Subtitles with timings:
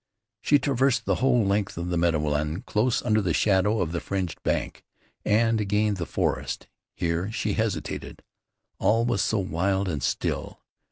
[0.41, 4.83] She traversed the whole length of meadowland close under the shadow of the fringed bank,
[5.23, 6.65] and gained the forest.
[6.95, 8.23] Here she hesitated.
[8.79, 10.59] All was so wild and still.